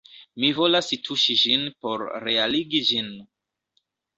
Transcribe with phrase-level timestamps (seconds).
[0.43, 3.13] Mi volas tuŝi ĝin por realigi ĝin